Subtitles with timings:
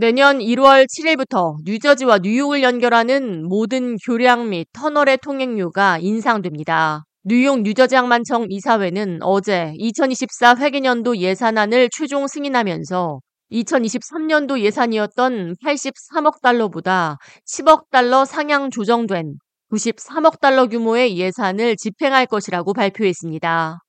[0.00, 7.02] 내년 1월 7일부터 뉴저지와 뉴욕을 연결하는 모든 교량 및 터널의 통행료가 인상됩니다.
[7.24, 13.18] 뉴욕 뉴저지 항만청 이사회는 어제 2024 회계년도 예산안을 최종 승인하면서
[13.50, 17.16] 2023년도 예산이었던 83억 달러보다
[17.48, 19.34] 10억 달러 상향 조정된
[19.72, 23.80] 93억 달러 규모의 예산을 집행할 것이라고 발표했습니다.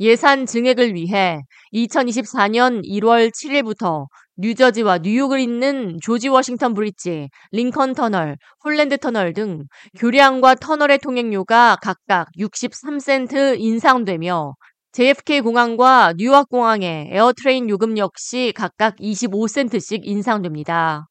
[0.00, 1.40] 예산 증액을 위해
[1.72, 4.06] 2024년 1월 7일부터
[4.36, 9.64] 뉴저지와 뉴욕을 잇는 조지 워싱턴 브릿지, 링컨 터널, 홀랜드 터널 등
[9.98, 14.54] 교량과 터널의 통행료가 각각 63센트 인상되며
[14.92, 21.08] JFK 공항과 뉴왁 공항의 AirTrain 요금 역시 각각 25센트씩 인상됩니다.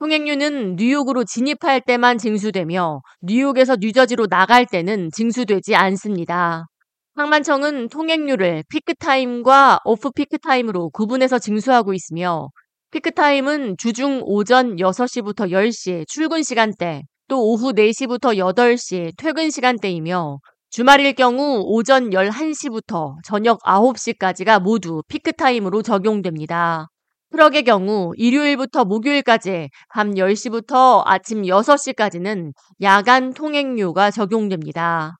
[0.00, 6.66] 통행료는 뉴욕으로 진입할 때만 징수되며 뉴욕에서 뉴저지로 나갈 때는 징수되지 않습니다.
[7.16, 12.48] 항만청은 통행료를 피크타임과 off 피크타임으로 구분해서 징수하고 있으며
[12.90, 20.38] 피크타임은 주중 오전 6시부터 10시 출근 시간대, 또 오후 4시부터 8시 퇴근 시간대이며
[20.70, 26.88] 주말일 경우 오전 11시부터 저녁 9시까지가 모두 피크타임으로 적용됩니다.
[27.30, 32.50] 트럭의 경우 일요일부터 목요일까지 밤 10시부터 아침 6시까지는
[32.82, 35.16] 야간 통행료가 적용됩니다.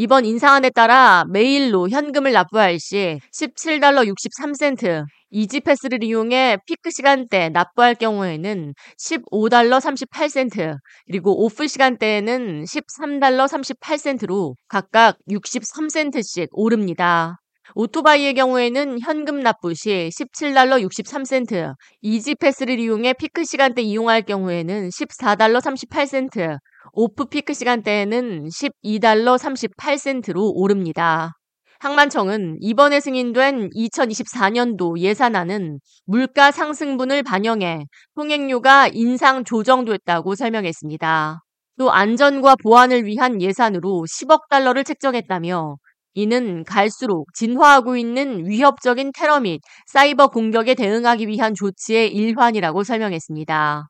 [0.00, 8.74] 이번 인상안에 따라 메일로 현금을 납부할 시 17달러 63센트, E-ZPass를 이용해 피크 시간대 납부할 경우에는
[8.96, 10.76] 15달러 38센트,
[11.08, 17.40] 그리고 off 시간대에는 13달러 38센트로 각각 63센트씩 오릅니다.
[17.74, 26.56] 오토바이의 경우에는 현금 납부 시 17달러 63센트, E-ZPass를 이용해 피크 시간대 이용할 경우에는 14달러 38센트,
[27.00, 31.30] 오프 피크 시간대에는 12달러 38센트로 오릅니다.
[31.78, 37.84] 항만청은 이번에 승인된 2024년도 예산안은 물가 상승분을 반영해
[38.16, 41.40] 통행료가 인상 조정됐다고 설명했습니다.
[41.78, 45.76] 또 안전과 보안을 위한 예산으로 10억 달러를 책정했다며
[46.14, 53.88] 이는 갈수록 진화하고 있는 위협적인 테러 및 사이버 공격에 대응하기 위한 조치의 일환이라고 설명했습니다.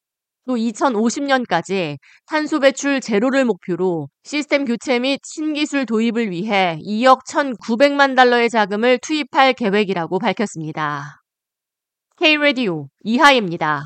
[0.49, 8.49] 또 2050년까지 탄소 배출 제로를 목표로 시스템 교체 및 신기술 도입을 위해 2억 1,900만 달러의
[8.49, 11.21] 자금을 투입할 계획이라고 밝혔습니다.
[12.17, 13.83] K-Radio 이하입니다.